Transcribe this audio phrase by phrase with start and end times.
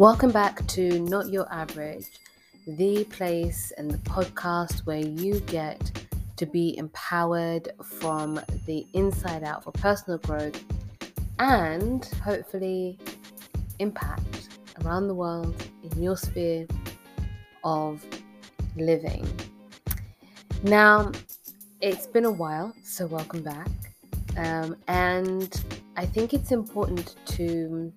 [0.00, 2.06] Welcome back to Not Your Average,
[2.66, 5.92] the place and the podcast where you get
[6.38, 10.64] to be empowered from the inside out for personal growth
[11.38, 12.98] and hopefully
[13.78, 14.48] impact
[14.82, 16.66] around the world in your sphere
[17.62, 18.02] of
[18.76, 19.28] living.
[20.62, 21.12] Now,
[21.82, 23.68] it's been a while, so welcome back.
[24.38, 25.62] Um, and
[25.98, 27.92] I think it's important to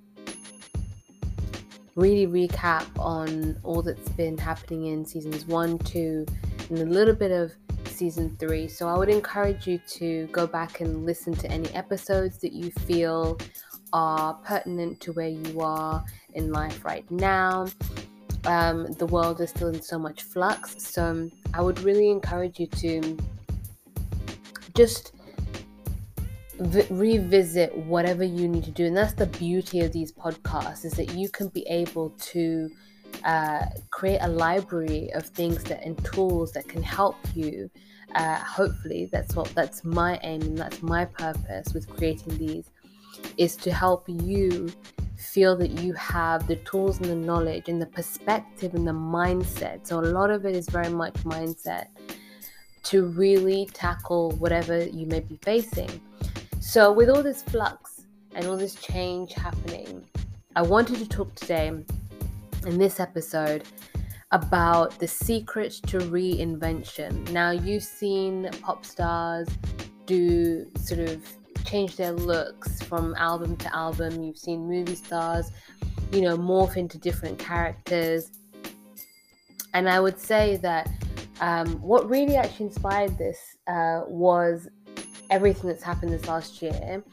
[1.95, 6.25] really recap on all that's been happening in seasons one, two,
[6.69, 7.53] and a little bit of
[7.85, 8.67] season three.
[8.67, 12.71] So I would encourage you to go back and listen to any episodes that you
[12.71, 13.37] feel
[13.93, 16.03] are pertinent to where you are
[16.33, 17.67] in life right now.
[18.45, 20.83] Um, the world is still in so much flux.
[20.83, 23.17] So I would really encourage you to
[24.75, 25.12] just
[26.59, 28.85] v- revisit whatever you need to do.
[28.85, 32.69] And that's the beauty of these podcasts is that you can be able to
[33.23, 37.69] uh, create a library of things that and tools that can help you
[38.15, 42.69] uh, hopefully that's what that's my aim and that's my purpose with creating these
[43.37, 44.69] is to help you
[45.17, 49.87] feel that you have the tools and the knowledge and the perspective and the mindset.
[49.87, 51.87] So a lot of it is very much mindset
[52.83, 55.89] to really tackle whatever you may be facing
[56.63, 60.05] so, with all this flux and all this change happening,
[60.55, 63.65] I wanted to talk today in this episode
[64.31, 67.29] about the secret to reinvention.
[67.31, 69.49] Now, you've seen pop stars
[70.05, 71.21] do sort of
[71.65, 75.51] change their looks from album to album, you've seen movie stars,
[76.13, 78.31] you know, morph into different characters.
[79.73, 80.89] And I would say that
[81.41, 84.69] um, what really actually inspired this uh, was
[85.33, 87.03] everything that's happened this last year.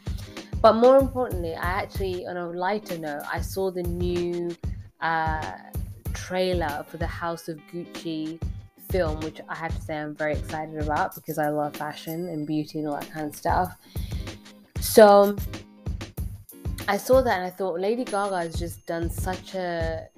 [0.61, 4.55] But more importantly, I actually, on a lighter note, I saw the new
[5.01, 5.53] uh,
[6.13, 8.39] trailer for the House of Gucci
[8.91, 12.47] film, which I have to say I'm very excited about because I love fashion and
[12.47, 13.79] beauty and all that kind of stuff.
[14.81, 15.35] So
[16.89, 20.09] I saw that and I thought Lady Gaga has just done such a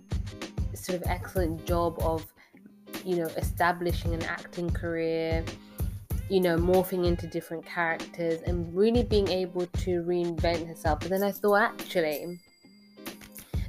[0.75, 2.27] sort of excellent job of,
[3.05, 5.45] you know, establishing an acting career
[6.33, 11.01] you know, morphing into different characters and really being able to reinvent herself.
[11.01, 12.41] But then I thought, actually,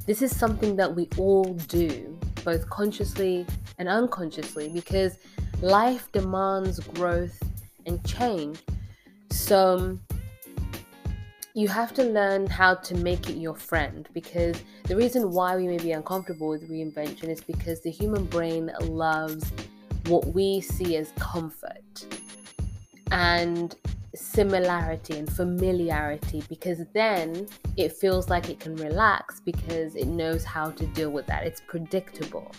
[0.05, 3.45] this is something that we all do, both consciously
[3.79, 5.17] and unconsciously, because
[5.61, 7.37] life demands growth
[7.85, 8.59] and change.
[9.29, 9.99] So
[11.53, 15.67] you have to learn how to make it your friend because the reason why we
[15.67, 19.51] may be uncomfortable with reinvention is because the human brain loves
[20.05, 22.22] what we see as comfort
[23.13, 23.75] and
[24.15, 27.47] similarity and familiarity because then
[27.77, 31.45] it feels like it can relax because it knows how to deal with that.
[31.45, 32.51] It's predictable.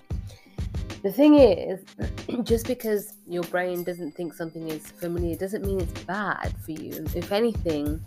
[1.02, 1.84] The thing is,
[2.44, 7.04] just because your brain doesn't think something is familiar doesn't mean it's bad for you.
[7.14, 8.00] If anything,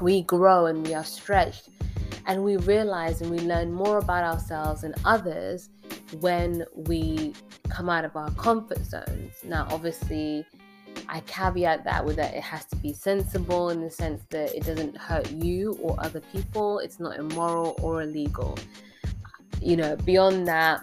[0.00, 1.70] we grow and we are stretched
[2.26, 5.70] and we realize and we learn more about ourselves and others
[6.20, 7.32] when we
[7.70, 9.32] come out of our comfort zones.
[9.44, 10.46] Now, obviously,
[11.08, 14.64] I caveat that with that it has to be sensible in the sense that it
[14.64, 18.58] doesn't hurt you or other people, it's not immoral or illegal.
[19.60, 20.80] You know, beyond that,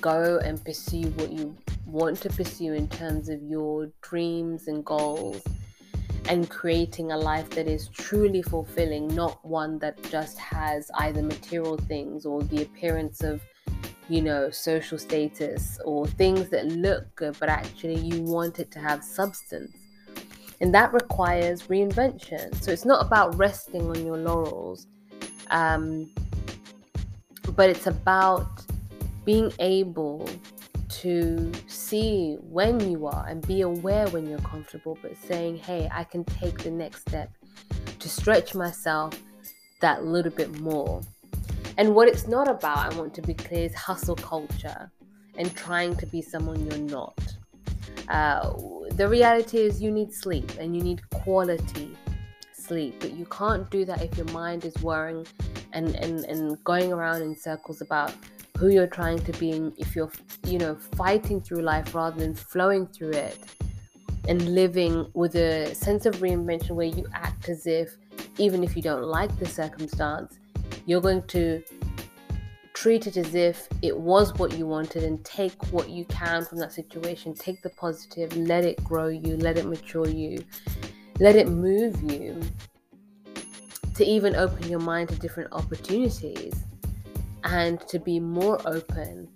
[0.00, 5.42] go and pursue what you want to pursue in terms of your dreams and goals
[6.28, 11.76] and creating a life that is truly fulfilling, not one that just has either material
[11.76, 13.42] things or the appearance of
[14.12, 18.78] you know, social status or things that look good, but actually you want it to
[18.78, 19.74] have substance.
[20.60, 22.54] And that requires reinvention.
[22.62, 24.86] So it's not about resting on your laurels,
[25.50, 26.10] um,
[27.56, 28.50] but it's about
[29.24, 30.28] being able
[30.90, 36.04] to see when you are and be aware when you're comfortable, but saying, hey, I
[36.04, 37.30] can take the next step
[37.98, 39.18] to stretch myself
[39.80, 41.00] that little bit more.
[41.78, 44.90] And what it's not about, I want to be clear, is hustle culture
[45.36, 47.18] and trying to be someone you're not.
[48.08, 48.52] Uh,
[48.92, 51.96] the reality is, you need sleep and you need quality
[52.52, 55.26] sleep, but you can't do that if your mind is worrying
[55.72, 58.14] and, and, and going around in circles about
[58.58, 60.12] who you're trying to be and if you're
[60.46, 63.38] you know fighting through life rather than flowing through it
[64.28, 67.96] and living with a sense of reinvention where you act as if
[68.38, 70.38] even if you don't like the circumstance
[70.86, 71.62] you're going to
[72.74, 76.58] treat it as if it was what you wanted and take what you can from
[76.58, 77.34] that situation.
[77.34, 80.44] Take the positive, let it grow you, let it mature you,
[81.20, 82.40] let it move you
[83.94, 86.54] to even open your mind to different opportunities.
[87.44, 89.28] and to be more open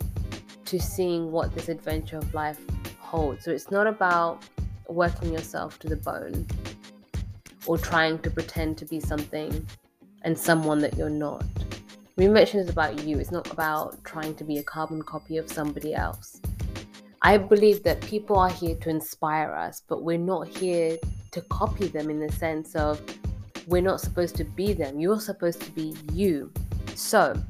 [0.65, 2.61] to seeing what this adventure of life
[3.01, 3.45] holds.
[3.45, 4.43] So it's not about
[4.89, 6.47] working yourself to the bone
[7.67, 9.67] or trying to pretend to be something
[10.27, 11.45] and someone that you're not.
[12.19, 15.95] Reinvention is about you, it's not about trying to be a carbon copy of somebody
[15.95, 16.41] else.
[17.23, 20.99] I believe that people are here to inspire us, but we're not here
[21.31, 23.01] to copy them in the sense of
[23.69, 24.99] we're not supposed to be them.
[24.99, 26.53] You're supposed to be you.
[26.97, 27.41] So,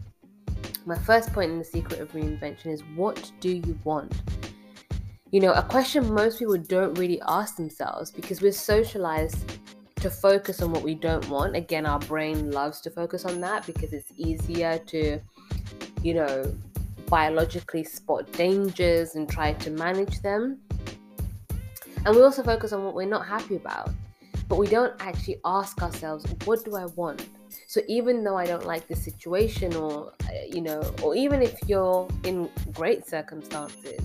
[0.85, 4.13] my first point in the secret of reinvention is what do you want?
[5.31, 9.56] You know, a question most people don't really ask themselves because we're socialized
[10.07, 11.57] to focus on what we don't want.
[11.57, 15.19] Again, our brain loves to focus on that because it's easier to,
[16.01, 16.55] you know,
[17.09, 20.61] biologically spot dangers and try to manage them.
[22.05, 23.91] And we also focus on what we're not happy about.
[24.49, 27.29] But we don't actually ask ourselves, what do I want?
[27.67, 31.59] So even though I don't like the situation, or, uh, you know, or even if
[31.67, 34.01] you're in great circumstances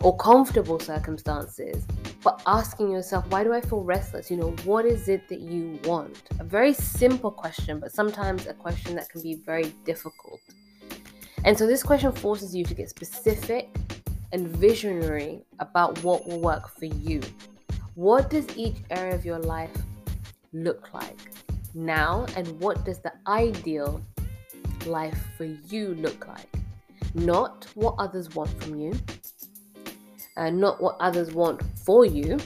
[0.00, 1.86] or comfortable circumstances,
[2.22, 4.30] but asking yourself, why do I feel restless?
[4.30, 6.22] You know, what is it that you want?
[6.38, 10.40] A very simple question, but sometimes a question that can be very difficult.
[11.44, 13.68] And so this question forces you to get specific
[14.30, 17.20] and visionary about what will work for you.
[17.94, 19.76] What does each area of your life
[20.52, 21.18] look like
[21.74, 24.00] now, and what does the ideal
[24.86, 26.48] life for you look like?
[27.14, 28.92] Not what others want from you,
[30.36, 32.38] and not what others want for you,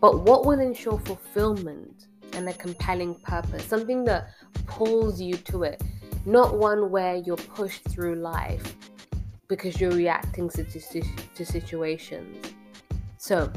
[0.00, 4.30] but what will ensure fulfillment and a compelling purpose, something that
[4.66, 5.82] pulls you to it,
[6.24, 8.76] not one where you're pushed through life
[9.48, 11.02] because you're reacting to, to,
[11.34, 12.54] to situations.
[13.18, 13.50] So,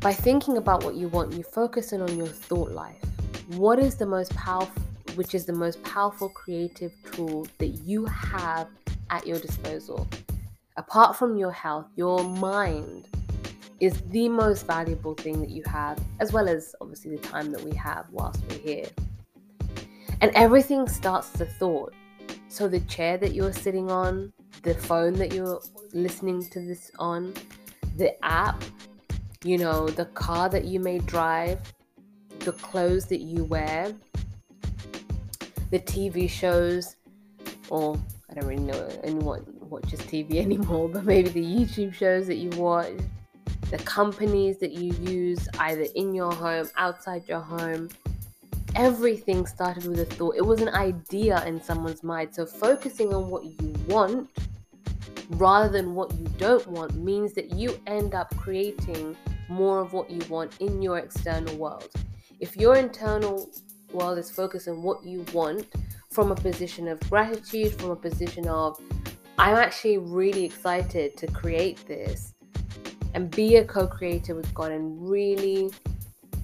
[0.00, 3.02] by thinking about what you want, you focus in on your thought life.
[3.56, 4.82] What is the most powerful,
[5.14, 8.68] which is the most powerful creative tool that you have
[9.10, 10.06] at your disposal.
[10.76, 13.08] Apart from your health, your mind
[13.80, 17.62] is the most valuable thing that you have, as well as obviously the time that
[17.62, 18.86] we have whilst we're here.
[20.20, 21.94] And everything starts with a thought.
[22.48, 24.32] So the chair that you're sitting on,
[24.62, 25.60] the phone that you're
[25.92, 27.34] listening to this on,
[27.96, 28.62] the app,
[29.44, 31.60] you know, the car that you may drive,
[32.40, 33.94] the clothes that you wear,
[35.70, 36.96] the TV shows,
[37.68, 37.98] or
[38.36, 42.92] don't really know anyone watches TV anymore, but maybe the YouTube shows that you watch,
[43.70, 47.88] the companies that you use either in your home, outside your home.
[48.74, 50.36] Everything started with a thought.
[50.36, 52.34] It was an idea in someone's mind.
[52.34, 54.28] So focusing on what you want
[55.30, 59.16] rather than what you don't want means that you end up creating
[59.48, 61.88] more of what you want in your external world.
[62.38, 63.48] If your internal
[63.92, 65.66] world is focused on what you want,
[66.16, 68.80] from a position of gratitude, from a position of,
[69.36, 72.32] I'm actually really excited to create this
[73.12, 75.70] and be a co creator with God and really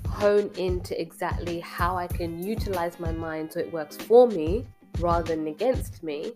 [0.07, 4.67] hone into exactly how I can utilize my mind so it works for me
[4.99, 6.35] rather than against me,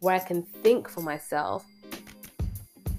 [0.00, 1.64] where I can think for myself,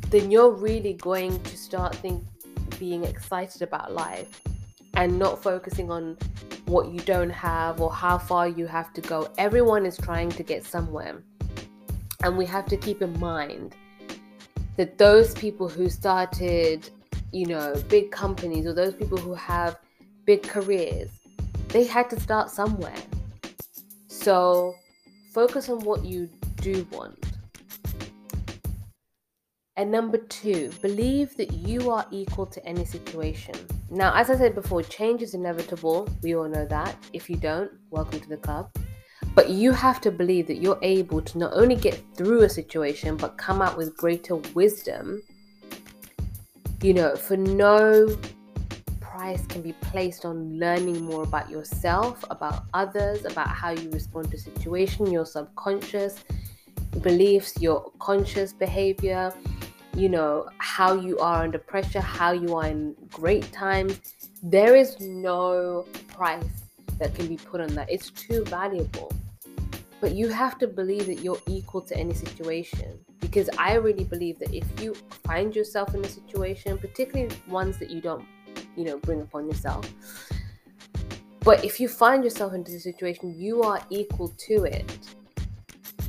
[0.09, 2.23] then you're really going to start think,
[2.79, 4.39] being excited about life
[4.93, 6.17] and not focusing on
[6.69, 9.27] what you don't have or how far you have to go.
[9.37, 11.23] Everyone is trying to get somewhere.
[12.23, 13.75] And we have to keep in mind
[14.77, 16.89] that those people who started,
[17.31, 19.77] you know, big companies or those people who have
[20.25, 21.09] big careers,
[21.69, 23.01] they had to start somewhere.
[24.07, 24.75] So
[25.33, 26.29] focus on what you
[26.61, 27.28] do want.
[29.79, 33.55] And number two, believe that you are equal to any situation.
[33.89, 36.05] Now, as I said before, change is inevitable.
[36.21, 36.97] We all know that.
[37.13, 38.75] If you don't, welcome to the club.
[39.35, 43.15] But you have to believe that you're able to not only get through a situation,
[43.15, 45.23] but come out with greater wisdom.
[46.81, 48.17] You know, for no
[48.99, 54.29] price can be placed on learning more about yourself, about others, about how you respond
[54.31, 56.25] to situation, your subconscious
[57.01, 59.33] beliefs, your conscious behavior
[59.95, 63.99] you know, how you are under pressure, how you are in great times.
[64.43, 66.63] There is no price
[66.99, 67.89] that can be put on that.
[67.89, 69.11] It's too valuable.
[70.01, 72.99] But you have to believe that you're equal to any situation.
[73.19, 77.89] Because I really believe that if you find yourself in a situation, particularly ones that
[77.89, 78.25] you don't,
[78.75, 79.91] you know, bring upon yourself,
[81.41, 85.15] but if you find yourself into the situation, you are equal to it.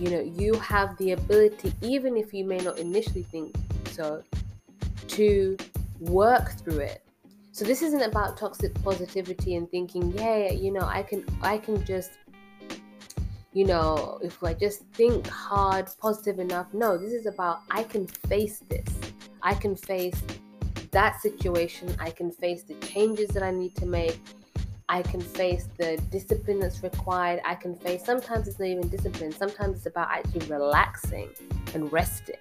[0.01, 3.55] You know, you have the ability, even if you may not initially think
[3.91, 4.23] so,
[5.09, 5.59] to
[6.01, 7.03] work through it.
[7.53, 11.85] So this isn't about toxic positivity and thinking, yeah, you know, I can I can
[11.85, 12.13] just
[13.53, 16.73] you know, if I just think hard, positive enough.
[16.73, 18.89] No, this is about I can face this.
[19.43, 20.23] I can face
[20.93, 21.95] that situation.
[21.99, 24.19] I can face the changes that I need to make.
[24.91, 27.41] I can face the discipline that's required.
[27.45, 29.31] I can face sometimes it's not even discipline.
[29.31, 31.31] Sometimes it's about actually relaxing
[31.75, 32.35] and resting.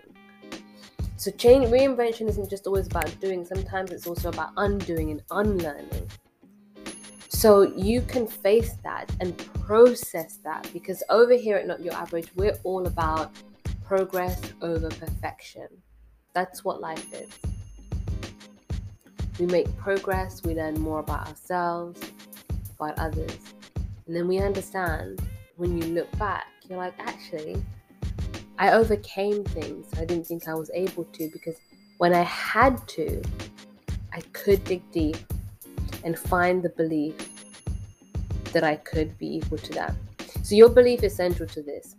[1.15, 6.09] So change reinvention isn't just always about doing, sometimes it's also about undoing and unlearning.
[7.27, 12.29] So you can face that and process that because over here at Not Your Average,
[12.35, 13.31] we're all about
[13.85, 15.67] progress over perfection.
[16.33, 17.29] That's what life is.
[19.39, 22.01] We make progress, we learn more about ourselves,
[22.79, 23.37] about others.
[24.07, 25.21] And then we understand
[25.57, 27.61] when you look back, you're like, actually,
[28.57, 31.55] I overcame things I didn't think I was able to because
[31.97, 33.21] when I had to,
[34.13, 35.17] I could dig deep
[36.03, 37.15] and find the belief
[38.53, 39.93] that I could be equal to that.
[40.43, 41.95] So your belief is central to this.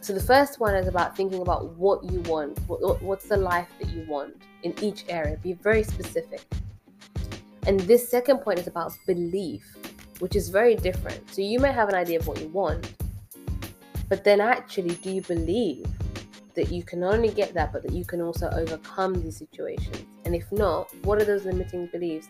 [0.00, 2.58] So the first one is about thinking about what you want.
[2.68, 5.36] What, what's the life that you want in each area?
[5.42, 6.42] Be very specific.
[7.66, 9.64] And this second point is about belief,
[10.20, 11.32] which is very different.
[11.32, 12.92] So you may have an idea of what you want,
[14.08, 15.86] but then actually, do you believe
[16.54, 20.04] that you can not only get that, but that you can also overcome these situations?
[20.24, 22.28] And if not, what are those limiting beliefs?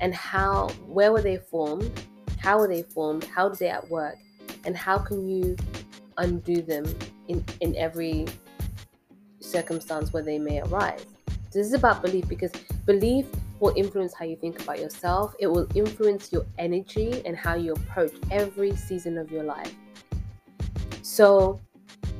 [0.00, 1.90] And how, where were they formed?
[2.38, 3.24] How were they formed?
[3.24, 4.16] How do they at work?
[4.64, 5.56] And how can you
[6.18, 6.84] undo them
[7.28, 8.26] in, in every
[9.40, 11.04] circumstance where they may arise?
[11.52, 12.52] This is about belief because
[12.86, 13.26] belief
[13.62, 15.36] will influence how you think about yourself.
[15.38, 19.72] It will influence your energy and how you approach every season of your life.
[21.02, 21.60] So,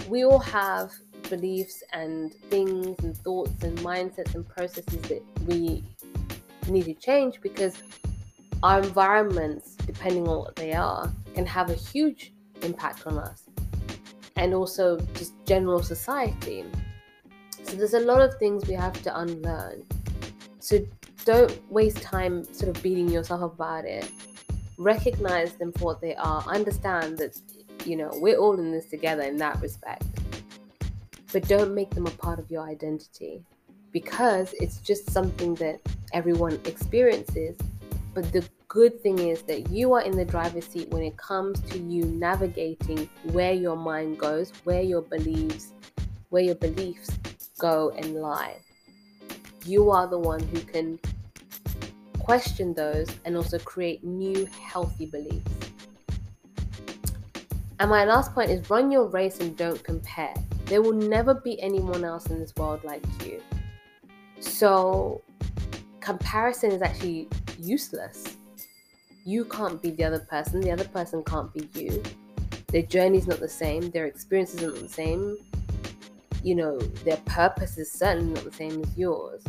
[0.09, 0.93] we all have
[1.29, 5.83] beliefs and things and thoughts and mindsets and processes that we
[6.69, 7.83] need to change because
[8.63, 12.33] our environments, depending on what they are, can have a huge
[12.63, 13.49] impact on us
[14.37, 16.65] and also just general society.
[17.65, 19.85] So there's a lot of things we have to unlearn.
[20.61, 20.79] So
[21.25, 24.11] don't waste time sort of beating yourself up about it.
[24.79, 26.43] Recognize them for what they are.
[26.43, 27.39] Understand that,
[27.85, 30.05] you know, we're all in this together in that respect.
[31.33, 33.43] But don't make them a part of your identity
[33.91, 35.81] because it's just something that
[36.13, 37.57] everyone experiences
[38.15, 41.61] but the good thing is that you are in the driver's seat when it comes
[41.61, 45.73] to you navigating where your mind goes, where your beliefs,
[46.29, 47.19] where your beliefs
[47.59, 48.57] go and lie.
[49.65, 50.99] You are the one who can
[52.25, 55.51] question those and also create new healthy beliefs.
[57.81, 60.35] And my last point is run your race and don't compare.
[60.67, 63.43] There will never be anyone else in this world like you.
[64.39, 65.23] So,
[66.01, 68.37] comparison is actually useless.
[69.25, 72.03] You can't be the other person, the other person can't be you.
[72.69, 75.37] Their journey is not the same, their experience isn't the same.
[76.43, 79.43] You know, their purpose is certainly not the same as yours.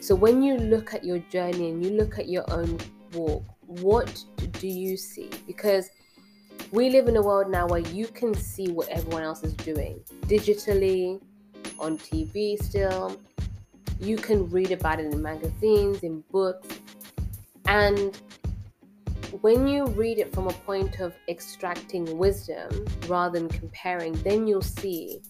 [0.00, 2.78] So when you look at your journey and you look at your own
[3.12, 5.30] walk, what do you see?
[5.46, 5.90] Because
[6.72, 10.00] we live in a world now where you can see what everyone else is doing
[10.22, 11.20] digitally,
[11.78, 13.20] on TV still.
[13.98, 16.68] You can read about it in magazines, in books,
[17.66, 18.18] and
[19.42, 24.62] when you read it from a point of extracting wisdom rather than comparing, then you'll
[24.62, 25.20] see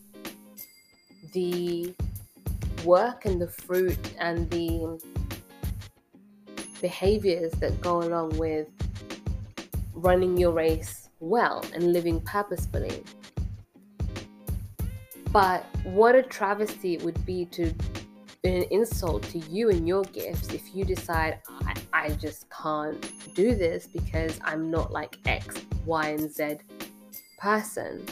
[1.33, 1.95] the
[2.85, 5.01] work and the fruit and the
[6.81, 8.69] behaviors that go along with
[9.95, 13.03] running your race well and living purposefully.
[15.33, 17.73] But what a travesty it would be to
[18.45, 23.55] an insult to you and your gifts if you decide I, I just can't do
[23.55, 26.57] this because I'm not like X, Y, and Z
[27.39, 28.05] person.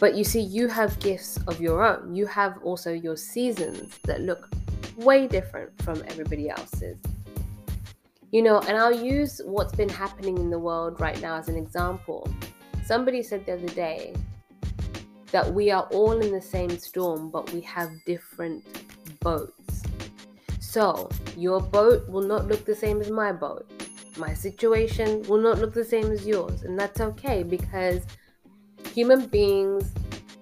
[0.00, 2.14] But you see, you have gifts of your own.
[2.14, 4.48] You have also your seasons that look
[4.96, 6.98] way different from everybody else's.
[8.32, 11.56] You know, and I'll use what's been happening in the world right now as an
[11.56, 12.28] example.
[12.84, 14.14] Somebody said the other day
[15.30, 18.64] that we are all in the same storm, but we have different
[19.20, 19.82] boats.
[20.60, 23.70] So, your boat will not look the same as my boat.
[24.16, 28.02] My situation will not look the same as yours, and that's okay because
[28.94, 29.92] human beings,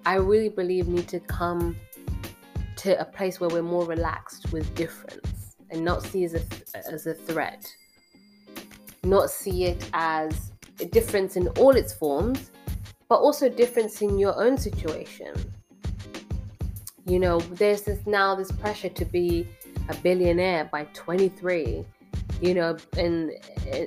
[0.05, 1.75] I really believe, need to come
[2.77, 6.43] to a place where we're more relaxed with difference and not see as a,
[6.75, 7.65] as a threat,
[9.03, 12.51] not see it as a difference in all its forms,
[13.09, 15.33] but also difference in your own situation.
[17.05, 19.47] You know, there's this now this pressure to be
[19.89, 21.85] a billionaire by 23
[22.41, 23.31] you know and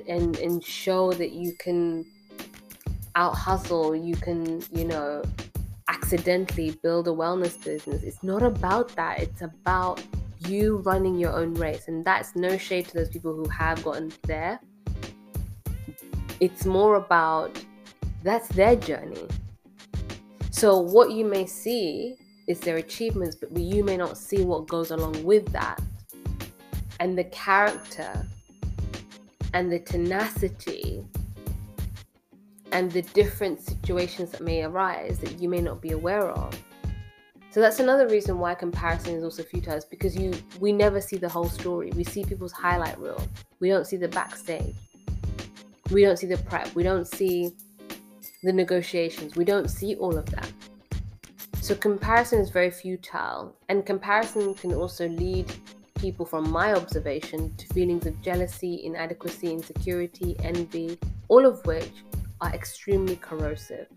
[0.07, 2.05] and and show that you can
[3.17, 5.21] out hustle you can you know
[5.87, 8.03] accidentally build a wellness business.
[8.03, 9.19] It's not about that.
[9.19, 10.03] It's about
[10.47, 11.87] you running your own race.
[11.87, 14.59] And that's no shade to those people who have gotten there.
[16.39, 17.63] It's more about
[18.23, 19.27] that's their journey.
[20.51, 22.15] So what you may see
[22.47, 25.81] is their achievements but you may not see what goes along with that.
[26.99, 28.25] And the character
[29.53, 31.05] and the tenacity
[32.71, 36.53] and the different situations that may arise that you may not be aware of.
[37.51, 41.17] So that's another reason why comparison is also futile, is because you we never see
[41.17, 41.91] the whole story.
[41.95, 43.25] We see people's highlight reel.
[43.59, 44.75] We don't see the backstage.
[45.91, 46.75] We don't see the prep.
[46.75, 47.51] We don't see
[48.43, 49.35] the negotiations.
[49.35, 50.51] We don't see all of that.
[51.61, 55.51] So comparison is very futile, and comparison can also lead
[55.95, 61.89] people from my observation to feelings of jealousy, inadequacy, insecurity, envy, all of which
[62.41, 63.87] are extremely corrosive.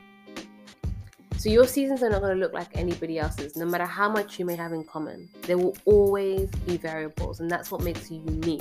[1.37, 4.39] So your seasons are not going to look like anybody else's, no matter how much
[4.39, 5.29] you may have in common.
[5.43, 8.61] There will always be variables, and that's what makes you unique.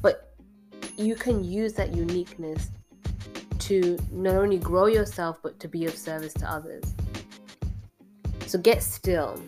[0.00, 0.34] But
[0.96, 2.68] you can use that uniqueness
[3.58, 6.94] to not only grow yourself, but to be of service to others.
[8.46, 9.42] So get still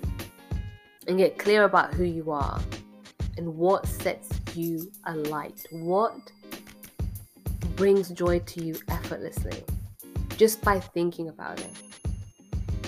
[1.07, 2.61] and get clear about who you are
[3.37, 5.65] and what sets you alight.
[5.71, 6.17] What
[7.75, 9.65] brings joy to you effortlessly
[10.37, 11.71] just by thinking about it.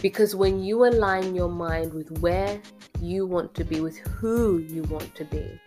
[0.02, 2.61] Because when you align your mind with where
[3.00, 5.61] you want to be, with who you want to be,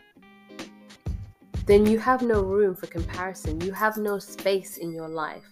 [1.66, 3.60] then you have no room for comparison.
[3.62, 5.46] You have no space in your life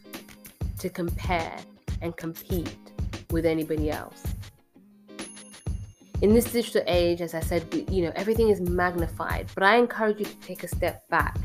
[0.80, 1.58] to compare
[2.02, 2.76] and compete
[3.32, 4.24] with anybody else.
[6.22, 10.20] In this digital age, as I said, you know, everything is magnified, but I encourage
[10.20, 11.38] you to take a step back.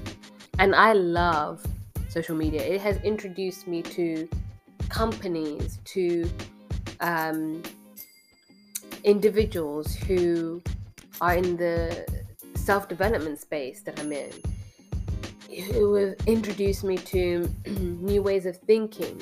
[0.59, 1.65] And I love
[2.15, 2.63] social media.
[2.63, 4.29] It has introduced me to
[4.89, 6.31] companies, to
[7.01, 7.61] um,
[9.03, 10.63] individuals who
[11.21, 12.07] are in the
[12.55, 14.31] self development space that I'm in,
[15.73, 17.51] who have introduced me to
[18.11, 19.21] new ways of thinking,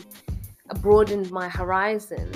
[0.80, 2.30] broadened my horizon,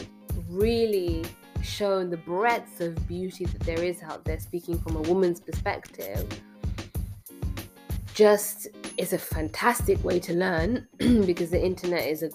[0.49, 1.25] really
[1.63, 6.27] shown the breadth of beauty that there is out there, speaking from a woman's perspective
[8.17, 12.31] just is a fantastic way to learn because the internet is a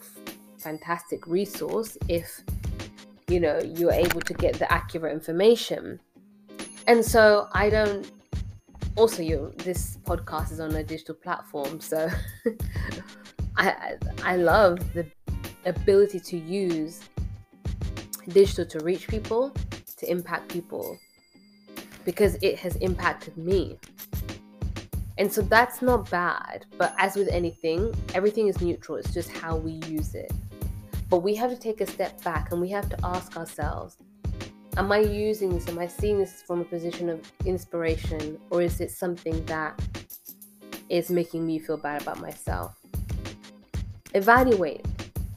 [0.58, 2.42] fantastic resource if
[3.28, 6.00] you know you're able to get the accurate information.
[6.88, 8.12] And so i don't
[8.96, 12.10] also you this podcast is on a digital platform so
[13.58, 15.06] i i love the
[15.66, 17.02] ability to use
[18.30, 19.54] digital to reach people
[19.98, 20.98] to impact people
[22.04, 23.78] because it has impacted me
[25.22, 26.66] and so that's not bad.
[26.80, 28.98] But as with anything, everything is neutral.
[28.98, 30.32] It's just how we use it.
[31.12, 33.98] But we have to take a step back and we have to ask ourselves
[34.78, 35.68] Am I using this?
[35.68, 38.40] Am I seeing this from a position of inspiration?
[38.50, 39.80] Or is it something that
[40.90, 42.76] is making me feel bad about myself?
[44.16, 44.84] Evaluate.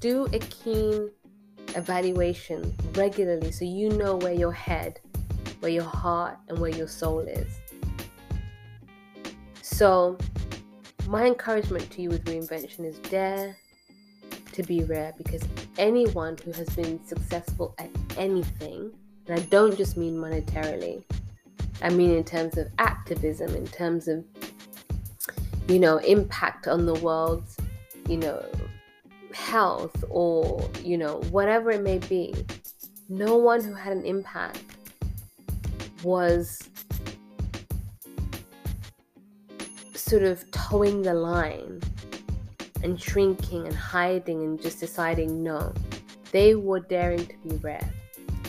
[0.01, 1.11] Do a keen
[1.77, 5.01] evaluation regularly so you know where your head,
[5.61, 7.61] where your heart, and where your soul is.
[9.75, 10.17] So,
[11.09, 13.57] my encouragement to you with reinvention is dare
[14.53, 15.43] to be rare because
[15.79, 18.93] anyone who has been successful at anything,
[19.27, 21.03] and I don't just mean monetarily,
[21.83, 24.25] I mean in terms of activism, in terms of,
[25.67, 27.57] you know, impact on the world's,
[28.09, 28.47] you know,
[29.33, 32.33] health or, you know, whatever it may be,
[33.09, 34.63] no one who had an impact
[36.05, 36.71] was
[40.05, 41.81] sort of towing the line
[42.83, 45.73] and shrinking and hiding and just deciding no.
[46.31, 47.89] They were daring to be rare.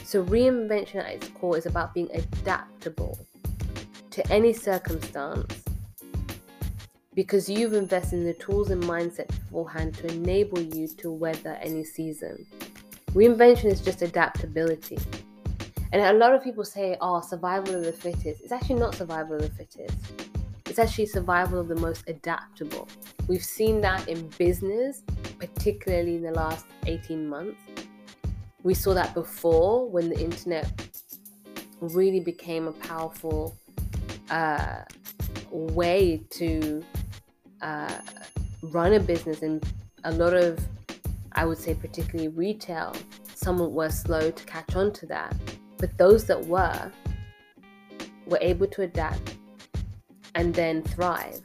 [0.04, 3.18] So, reinvention at its core is about being adaptable
[4.12, 5.64] to any circumstance
[7.14, 11.86] because you've invested in the tools and mindset beforehand to enable you to weather any
[11.86, 12.46] season.
[13.12, 14.98] Reinvention is just adaptability.
[15.94, 18.42] And a lot of people say, oh, survival of the fittest.
[18.42, 20.25] It's actually not survival of the fittest
[20.78, 22.90] it's actually survival of the most adaptable.
[23.30, 25.04] We've seen that in business,
[25.40, 27.62] particularly in the last 18 months.
[28.62, 30.70] We saw that before when the internet
[31.80, 33.56] really became a powerful
[34.30, 34.80] uh,
[35.50, 36.84] way to
[37.62, 37.98] uh,
[38.64, 39.66] run a business, and
[40.04, 40.60] a lot of,
[41.32, 42.94] I would say, particularly retail,
[43.34, 45.34] some were slow to catch on to that.
[45.78, 46.92] But those that were,
[48.28, 49.38] were able to adapt
[50.36, 51.42] and then thrive.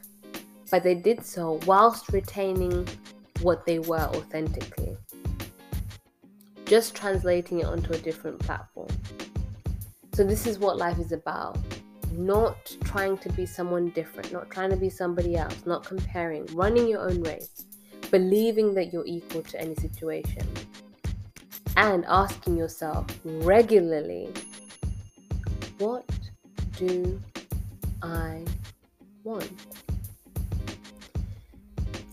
[0.71, 2.87] But they did so whilst retaining
[3.41, 4.97] what they were authentically.
[6.67, 8.89] Just translating it onto a different platform.
[10.13, 11.59] So, this is what life is about.
[12.13, 16.89] Not trying to be someone different, not trying to be somebody else, not comparing, running
[16.89, 17.65] your own race,
[18.11, 20.47] believing that you're equal to any situation,
[21.77, 24.33] and asking yourself regularly,
[25.79, 26.05] what
[26.77, 27.21] do
[28.03, 28.45] I
[29.25, 29.51] want?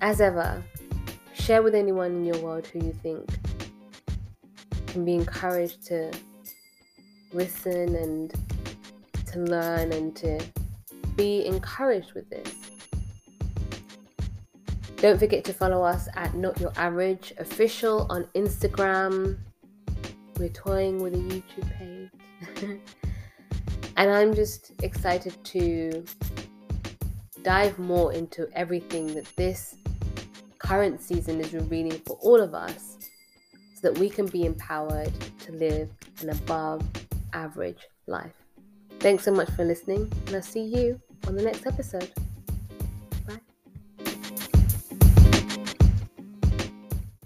[0.02, 0.64] As ever,
[1.34, 3.28] share with anyone in your world who you think
[4.88, 6.12] can be encouraged to
[7.34, 8.34] listen and
[9.28, 10.40] to learn and to
[11.16, 12.54] be encouraged with this.
[14.98, 19.38] Don't forget to follow us at Not Your Average Official on Instagram.
[20.40, 22.80] We're toying with a YouTube page.
[23.98, 26.04] and I'm just excited to
[27.48, 29.78] dive more into everything that this
[30.60, 32.98] current season is revealing for all of us
[33.74, 36.86] so that we can be empowered to live an above
[37.32, 38.34] average life.
[39.00, 42.12] Thanks so much for listening, and I'll see you on the next episode.